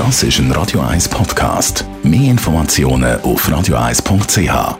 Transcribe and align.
Das 0.00 0.22
ist 0.22 0.38
ein 0.38 0.50
Radio 0.52 0.80
1 0.80 1.10
Podcast. 1.10 1.84
Mehr 2.02 2.30
Informationen 2.30 3.20
auf 3.20 3.46
radio1.ch. 3.46 4.78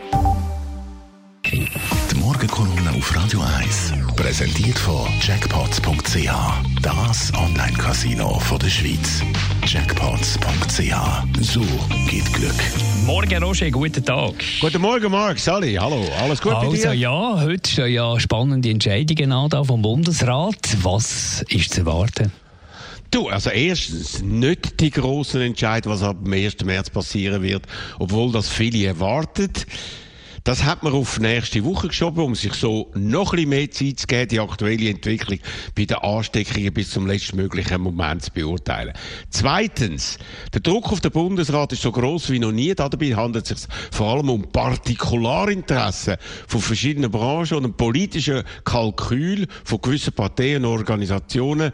Die 1.45 2.15
Morgenkolumne 2.15 2.89
auf 2.97 3.15
Radio 3.15 3.39
1 3.59 3.93
präsentiert 4.15 4.79
von 4.79 5.07
Jackpots.ch. 5.21 6.27
Das 6.81 7.31
Online-Casino 7.35 8.41
der 8.59 8.67
Schweiz. 8.67 9.21
Jackpots.ch. 9.67 10.95
So 11.39 11.61
geht 12.09 12.33
Glück. 12.33 12.55
Morgen, 13.05 13.43
Roger, 13.43 13.69
guten 13.69 14.03
Tag. 14.03 14.33
Guten 14.59 14.81
Morgen, 14.81 15.11
Marc. 15.11 15.37
Sally, 15.37 15.75
hallo. 15.75 16.03
Alles 16.19 16.41
gut 16.41 16.53
also, 16.53 16.71
bei 16.71 16.77
dir? 16.77 16.93
ja, 16.93 17.39
heute 17.39 17.69
stehen 17.69 17.93
ja 17.93 18.19
spannende 18.19 18.71
Entscheidungen 18.71 19.31
an 19.31 19.51
da 19.51 19.63
vom 19.63 19.83
Bundesrat. 19.83 20.77
Was 20.81 21.45
ist 21.47 21.75
zu 21.75 21.81
erwarten? 21.81 22.31
Du, 23.11 23.27
also 23.27 23.49
erstens, 23.49 24.21
nicht 24.21 24.79
die 24.79 24.89
grossen 24.89 25.41
Entscheidungen, 25.41 25.93
was 25.93 26.01
ab 26.01 26.23
dem 26.23 26.31
1. 26.31 26.63
März 26.63 26.89
passieren 26.89 27.41
wird, 27.41 27.63
obwohl 27.99 28.31
das 28.31 28.47
viele 28.47 28.87
erwartet. 28.87 29.67
Das 30.43 30.63
hat 30.63 30.81
man 30.81 30.93
auf 30.93 31.19
nächste 31.19 31.63
Woche 31.63 31.89
geschoben, 31.89 32.23
um 32.23 32.33
sich 32.33 32.53
so 32.55 32.89
noch 32.95 33.33
ein 33.33 33.35
bisschen 33.35 33.49
mehr 33.49 33.69
Zeit 33.69 33.99
zu 33.99 34.07
geben, 34.07 34.27
die 34.27 34.39
aktuelle 34.39 34.89
Entwicklung 34.89 35.37
bei 35.75 35.85
den 35.85 35.97
Ansteckungen 35.97 36.73
bis 36.73 36.89
zum 36.89 37.05
letztmöglichen 37.05 37.79
Moment 37.79 38.23
zu 38.23 38.31
beurteilen. 38.31 38.93
Zweitens, 39.29 40.17
der 40.51 40.61
Druck 40.61 40.91
auf 40.91 40.99
den 40.99 41.11
Bundesrat 41.11 41.73
ist 41.73 41.83
so 41.83 41.91
groß 41.91 42.31
wie 42.31 42.39
noch 42.39 42.51
nie. 42.51 42.73
Dabei 42.73 43.15
handelt 43.15 43.51
es 43.51 43.61
sich 43.61 43.69
vor 43.91 44.15
allem 44.15 44.29
um 44.31 44.51
Partikularinteressen 44.51 46.15
von 46.47 46.61
verschiedenen 46.61 47.11
Branchen 47.11 47.57
und 47.57 47.65
ein 47.65 47.73
politisches 47.73 48.43
Kalkül 48.63 49.45
von 49.63 49.79
gewissen 49.79 50.13
Parteien 50.13 50.65
und 50.65 50.71
Organisationen. 50.71 51.71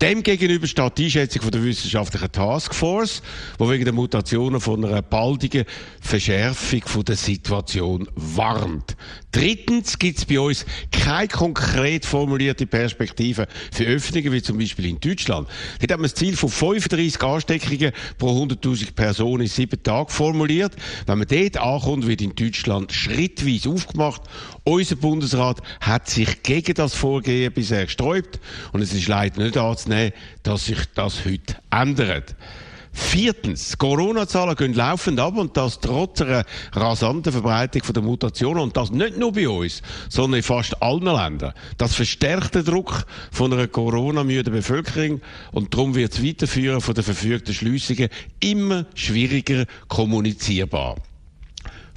Demgegenüber 0.00 0.66
steht 0.66 0.98
die 0.98 1.04
Einschätzung 1.04 1.42
von 1.42 1.52
der 1.52 1.62
wissenschaftlichen 1.62 2.32
Taskforce, 2.32 3.22
wo 3.58 3.70
wegen 3.70 3.84
der 3.84 3.94
Mutationen 3.94 4.60
von 4.60 4.84
einer 4.84 5.02
baldigen 5.02 5.64
Verschärfung 6.00 6.82
von 6.84 7.04
der 7.04 7.16
Situation 7.16 8.07
warnt. 8.14 8.96
Drittens 9.32 9.98
gibt 9.98 10.18
es 10.18 10.24
bei 10.24 10.40
uns 10.40 10.64
keine 10.90 11.28
konkret 11.28 12.06
formulierte 12.06 12.66
Perspektive 12.66 13.46
für 13.72 13.84
Öffnungen, 13.84 14.32
wie 14.32 14.42
zum 14.42 14.58
Beispiel 14.58 14.86
in 14.86 15.00
Deutschland. 15.00 15.48
Dort 15.80 15.92
haben 15.92 16.02
wir 16.02 16.08
das 16.08 16.14
Ziel 16.14 16.36
von 16.36 16.48
35 16.48 17.22
Ansteckungen 17.22 17.92
pro 18.18 18.44
100.000 18.44 18.94
Personen 18.94 19.42
in 19.42 19.48
sieben 19.48 19.82
Tagen 19.82 20.08
formuliert. 20.08 20.74
Wenn 21.06 21.18
man 21.18 21.28
dort 21.28 21.56
ankommt, 21.56 22.06
wird 22.06 22.22
in 22.22 22.34
Deutschland 22.34 22.92
schrittweise 22.92 23.70
aufgemacht. 23.70 24.22
Unser 24.64 24.96
Bundesrat 24.96 25.60
hat 25.80 26.08
sich 26.08 26.42
gegen 26.42 26.74
das 26.74 26.94
Vorgehen 26.94 27.52
bisher 27.52 27.84
gesträubt 27.84 28.40
und 28.72 28.82
es 28.82 28.92
ist 28.92 29.08
leider 29.08 29.42
nicht 29.42 29.56
anzunehmen, 29.56 30.12
dass 30.42 30.66
sich 30.66 30.78
das 30.94 31.24
heute 31.24 31.56
ändert. 31.70 32.34
Viertens, 32.98 33.78
Corona-Zahlen 33.78 34.56
gehen 34.56 34.74
laufend 34.74 35.20
ab 35.20 35.36
und 35.36 35.56
das 35.56 35.80
trotz 35.80 36.20
einer 36.20 36.44
rasanten 36.72 37.32
Verbreitung 37.32 37.82
der 37.94 38.02
Mutation 38.02 38.58
und 38.58 38.76
das 38.76 38.90
nicht 38.90 39.16
nur 39.16 39.32
bei 39.32 39.48
uns, 39.48 39.82
sondern 40.10 40.38
in 40.38 40.42
fast 40.42 40.82
allen 40.82 41.04
Ländern. 41.04 41.54
Das 41.78 41.94
verstärkt 41.94 42.56
den 42.56 42.64
Druck 42.64 43.06
von 43.30 43.52
einer 43.52 43.68
Corona-müden 43.68 44.52
Bevölkerung 44.52 45.20
und 45.52 45.72
darum 45.72 45.94
wird 45.94 46.12
das 46.12 46.24
Weiterführen 46.24 46.80
von 46.80 46.94
den 46.94 47.04
verfügten 47.04 47.54
Schliessungen 47.54 48.10
immer 48.40 48.84
schwieriger 48.94 49.64
kommunizierbar. 49.86 50.96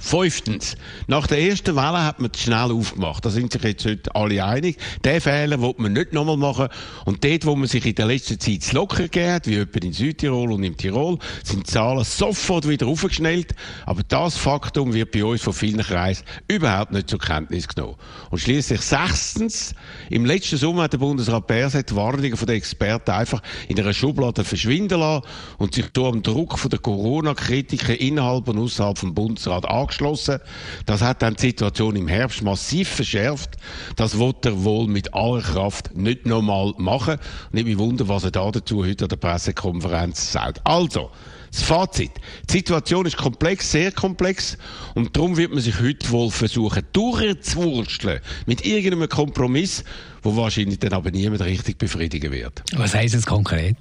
Fünftens. 0.02 0.76
Nach 1.06 1.28
der 1.28 1.40
ersten 1.40 1.76
Welle 1.76 2.04
hat 2.04 2.20
man 2.20 2.32
schnell 2.36 2.72
aufgemacht. 2.72 3.24
Da 3.24 3.30
sind 3.30 3.52
sich 3.52 3.62
jetzt 3.62 3.84
heute 3.86 4.14
alle 4.16 4.44
einig. 4.44 4.76
Den 5.04 5.20
Fehler 5.20 5.62
will 5.62 5.74
man 5.78 5.92
nicht 5.92 6.12
nochmal 6.12 6.36
machen. 6.36 6.68
Und 7.04 7.22
dort, 7.24 7.46
wo 7.46 7.54
man 7.54 7.68
sich 7.68 7.86
in 7.86 7.94
der 7.94 8.06
letzten 8.06 8.38
Zeit 8.40 8.64
zu 8.64 8.74
locker 8.74 9.04
hat, 9.04 9.46
wie 9.46 9.54
etwa 9.54 9.78
in 9.78 9.92
Südtirol 9.92 10.52
und 10.52 10.64
im 10.64 10.76
Tirol, 10.76 11.18
sind 11.44 11.68
die 11.68 11.72
Zahlen 11.72 12.02
sofort 12.02 12.68
wieder 12.68 12.88
aufgeschnellt. 12.88 13.54
Aber 13.86 14.02
das 14.02 14.36
Faktum 14.36 14.92
wird 14.92 15.12
bei 15.12 15.24
uns 15.24 15.40
von 15.40 15.52
vielen 15.52 15.82
Kreisen 15.82 16.24
überhaupt 16.48 16.92
nicht 16.92 17.08
zur 17.08 17.20
Kenntnis 17.20 17.68
genommen. 17.68 17.94
Und 18.30 18.40
schließlich 18.40 18.80
sechstens. 18.80 19.72
Im 20.10 20.26
letzten 20.26 20.56
Sommer 20.56 20.82
hat 20.82 20.94
der 20.94 20.98
Bundesrat 20.98 21.46
Berset 21.46 21.90
die 21.90 21.96
Warnungen 21.96 22.34
den 22.36 22.48
Experten 22.48 23.12
einfach 23.12 23.40
in 23.68 23.78
einer 23.78 23.94
Schublade 23.94 24.42
verschwinden 24.42 24.98
lassen 24.98 25.24
und 25.58 25.76
sich 25.76 25.86
durch 25.92 26.12
den 26.12 26.24
Druck 26.24 26.58
der 26.68 26.80
Corona-Kritiker 26.80 27.98
innerhalb 28.00 28.48
und 28.48 28.58
außerhalb 28.58 28.98
vom 28.98 29.14
Bundesrat 29.14 29.64
angeschaut 29.64 29.91
angeschlossen. 29.92 30.40
Das 30.86 31.02
hat 31.02 31.22
dann 31.22 31.34
die 31.34 31.48
Situation 31.48 31.96
im 31.96 32.08
Herbst 32.08 32.42
massiv 32.42 32.88
verschärft. 32.88 33.56
Das 33.96 34.18
wird 34.18 34.44
er 34.46 34.64
wohl 34.64 34.86
mit 34.88 35.14
aller 35.14 35.42
Kraft 35.42 35.94
nicht 35.94 36.26
nochmal 36.26 36.74
machen. 36.78 37.18
Nicht 37.52 37.66
mich 37.66 37.78
wundern, 37.78 38.08
was 38.08 38.24
er 38.24 38.30
da 38.30 38.50
dazu 38.50 38.84
heute 38.84 39.04
an 39.04 39.08
der 39.08 39.16
Pressekonferenz 39.16 40.32
sagt. 40.32 40.60
Also, 40.64 41.10
das 41.50 41.62
Fazit. 41.62 42.12
Die 42.48 42.58
Situation 42.58 43.04
ist 43.04 43.18
komplex, 43.18 43.70
sehr 43.70 43.92
komplex. 43.92 44.56
Und 44.94 45.14
darum 45.14 45.36
wird 45.36 45.52
man 45.52 45.60
sich 45.60 45.80
heute 45.80 46.10
wohl 46.10 46.30
versuchen, 46.30 46.82
durchzuwursteln 46.94 48.20
mit 48.46 48.64
irgendeinem 48.64 49.08
Kompromiss, 49.08 49.84
wo 50.22 50.34
wahrscheinlich 50.34 50.78
dann 50.78 50.94
aber 50.94 51.10
niemand 51.10 51.42
richtig 51.42 51.76
befriedigen 51.76 52.32
wird. 52.32 52.62
Was 52.74 52.94
heisst 52.94 53.14
es 53.14 53.26
konkret? 53.26 53.76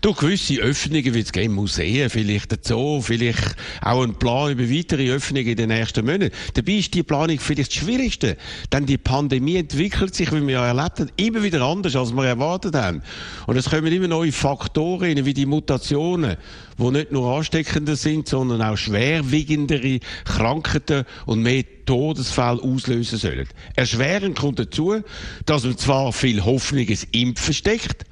Durch 0.00 0.18
gewisse 0.18 0.60
Öffnungen 0.60 1.14
wie 1.14 1.20
es 1.20 1.32
geben, 1.32 1.54
Museen, 1.54 2.10
vielleicht 2.10 2.52
ein 2.52 2.58
Zoo, 2.62 3.00
vielleicht 3.00 3.56
auch 3.80 4.02
ein 4.02 4.14
Plan 4.14 4.52
über 4.52 4.70
weitere 4.70 5.10
Öffnungen 5.10 5.48
in 5.48 5.56
den 5.56 5.68
nächsten 5.68 6.04
Monaten. 6.04 6.34
Dabei 6.54 6.72
ist 6.72 6.94
die 6.94 7.02
Planung 7.02 7.38
vielleicht 7.38 7.70
das 7.70 7.74
Schwierigste, 7.74 8.36
denn 8.72 8.86
die 8.86 8.98
Pandemie 8.98 9.56
entwickelt 9.56 10.14
sich, 10.14 10.32
wie 10.32 10.46
wir 10.46 10.54
ja 10.54 10.66
erlebt 10.66 11.00
haben, 11.00 11.10
immer 11.16 11.42
wieder 11.42 11.62
anders, 11.62 11.96
als 11.96 12.12
wir 12.12 12.24
erwartet 12.24 12.74
haben. 12.74 13.02
Und 13.46 13.56
es 13.56 13.68
kommen 13.68 13.92
immer 13.92 14.08
neue 14.08 14.32
Faktoren 14.32 15.24
wie 15.24 15.34
die 15.34 15.46
Mutationen, 15.46 16.36
die 16.78 16.90
nicht 16.90 17.12
nur 17.12 17.36
ansteckender 17.36 17.96
sind, 17.96 18.28
sondern 18.28 18.62
auch 18.62 18.76
schwerwiegendere 18.76 20.00
Krankheiten 20.24 21.04
und 21.26 21.42
mehr 21.42 21.64
Todesfälle 21.86 22.62
auslösen 22.62 23.18
sollen. 23.18 23.48
Erschwerend 23.74 24.38
kommt 24.38 24.58
dazu, 24.58 25.02
dass 25.46 25.64
man 25.64 25.78
zwar 25.78 26.12
viel 26.12 26.44
Hoffnung 26.44 26.86
ins 26.86 27.04
Impfen 27.12 27.54
steckt, 27.54 28.04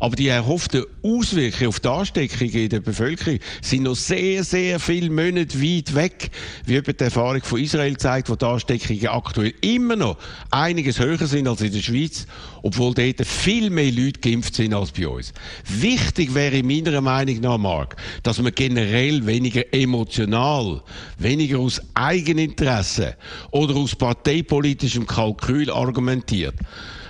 aber 0.00 0.16
die 0.16 0.28
erhofften 0.28 0.84
Auswirkungen 1.02 1.68
auf 1.68 1.80
die 1.80 1.88
Ansteckung 1.88 2.48
in 2.48 2.68
der 2.68 2.80
Bevölkerung 2.80 3.38
sind 3.60 3.84
noch 3.84 3.94
sehr, 3.94 4.44
sehr 4.44 4.80
viele 4.80 5.10
Monate 5.10 5.60
weit 5.62 5.94
weg, 5.94 6.30
wie 6.66 6.76
etwa 6.76 6.92
die 6.92 7.04
Erfahrung 7.04 7.42
von 7.42 7.60
Israel 7.60 7.96
zeigt, 7.96 8.28
wo 8.28 8.36
die 8.36 8.44
Ansteckungen 8.44 9.06
aktuell 9.08 9.54
immer 9.60 9.96
noch 9.96 10.18
einiges 10.50 10.98
höher 10.98 11.26
sind 11.26 11.48
als 11.48 11.60
in 11.60 11.72
der 11.72 11.80
Schweiz, 11.80 12.26
obwohl 12.62 12.94
dort 12.94 13.26
viel 13.26 13.70
mehr 13.70 13.92
Leute 13.92 14.20
geimpft 14.20 14.54
sind 14.54 14.74
als 14.74 14.92
bei 14.92 15.08
uns. 15.08 15.32
Wichtig 15.68 16.34
wäre 16.34 16.62
meiner 16.62 17.00
Meinung 17.00 17.40
nach, 17.40 17.58
Mark, 17.58 17.96
dass 18.22 18.40
man 18.40 18.54
generell 18.54 19.24
weniger 19.26 19.72
emotional, 19.72 20.82
weniger 21.18 21.58
aus 21.58 21.80
Eigeninteresse 21.94 23.16
oder 23.50 23.76
aus 23.76 23.94
parteipolitischem 23.94 25.06
Kalkül 25.06 25.70
argumentiert. 25.70 26.54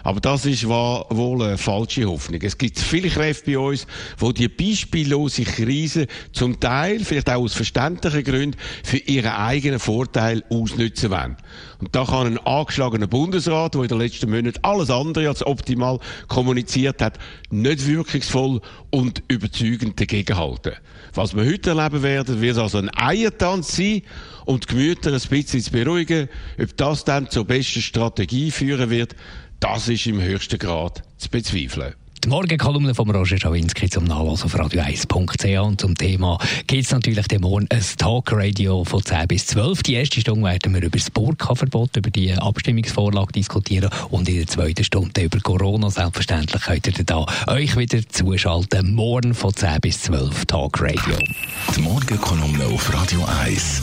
Aber 0.03 0.21
das 0.21 0.47
ist 0.47 0.67
wohl 0.69 1.43
eine 1.43 1.59
falsche 1.59 2.05
Hoffnung. 2.07 2.41
Es 2.43 2.59
gibt 2.59 2.79
viele 2.79 3.09
Kräfte 3.09 3.53
bei 3.53 3.59
uns, 3.59 3.87
wo 4.19 4.33
die 4.33 4.49
beispiellose 4.49 5.45
Krise 5.45 6.07
zum 6.33 6.59
Teil, 6.59 7.05
vielleicht 7.05 7.31
auch 7.31 7.43
aus 7.43 7.55
verständlichen 7.55 8.25
Gründen, 8.25 8.59
für 8.83 8.99
ihren 8.99 9.33
eigenen 9.33 9.79
Vorteil 9.79 10.43
ausnutzen 10.51 11.11
wollen. 11.11 11.37
Und 11.79 11.95
da 11.95 12.05
kann 12.05 12.27
ein 12.27 12.39
angeschlagener 12.39 13.07
Bundesrat, 13.07 13.75
der 13.75 13.83
in 13.83 13.89
den 13.89 13.99
letzten 13.99 14.31
Monaten 14.31 14.59
alles 14.63 14.91
andere 14.91 15.29
als 15.29 15.45
optimal 15.45 15.99
kommuniziert 16.29 17.03
hat, 17.03 17.19
nicht 17.51 17.87
wirkungsvoll 17.87 18.61
und 18.91 19.23
überzeugend 19.29 20.01
dagegenhalten. 20.01 20.75
Was 21.15 21.37
wir 21.37 21.45
heute 21.45 21.71
erleben 21.71 22.03
werden, 22.03 22.41
wird 22.41 22.59
also 22.59 22.79
ein 22.79 22.91
Eiertanz 22.97 23.77
sein, 23.77 24.03
um 24.47 24.61
die 24.61 24.67
Gemüter 24.67 25.13
ein 25.13 25.21
bisschen 25.21 25.61
zu 25.61 25.71
beruhigen. 25.71 26.29
Ob 26.61 26.77
das 26.77 27.05
dann 27.05 27.29
zur 27.29 27.45
besten 27.45 27.83
Strategie 27.83 28.51
führen 28.51 28.91
wird, 28.91 29.15
das 29.63 29.89
ist 29.89 30.07
im 30.07 30.21
höchsten 30.21 30.59
Grad 30.59 31.03
zu 31.19 31.31
bezweifeln. 31.31 31.95
Die 32.25 32.29
Morgenkolumne 32.29 32.95
von 32.95 33.11
Roger 33.11 33.39
Schawinski 33.39 33.91
zum 33.91 34.05
Nachlass 34.05 34.45
auf 34.45 34.55
radio1.ch 34.55 35.61
und 35.61 35.81
zum 35.81 35.97
Thema 35.97 36.39
geht 36.69 36.85
es 36.85 36.91
natürlich 36.93 37.27
dem 37.27 37.43
Morgen 37.43 37.67
ein 37.69 37.83
Talkradio 37.97 38.85
von 38.85 39.05
10 39.05 39.27
bis 39.27 39.47
12. 39.47 39.83
Die 39.83 39.95
erste 39.95 40.21
Stunde 40.21 40.49
werden 40.49 40.75
wir 40.75 40.83
über 40.83 40.99
das 40.99 41.11
Burka-Verbot, 41.11 41.97
über 41.97 42.11
die 42.11 42.33
Abstimmungsvorlage 42.33 43.33
diskutieren 43.33 43.91
und 44.11 44.29
in 44.29 44.37
der 44.37 44.47
zweiten 44.47 44.85
Stunde 44.85 45.23
über 45.23 45.41
Corona. 45.41 45.91
Selbstverständlich 45.91 46.63
könnt 46.63 46.87
ihr 46.87 47.05
da 47.05 47.27
euch 47.49 47.77
wieder 47.77 48.01
zuschalten. 48.09 48.95
Morgen 48.95 49.35
von 49.35 49.55
10 49.55 49.81
bis 49.81 50.03
12 50.03 50.47
Talkradio. 50.47 51.19
Die 51.77 51.81
Morgenkolumne 51.81 52.67
auf 52.67 52.93
Radio 52.95 53.25
1. 53.45 53.83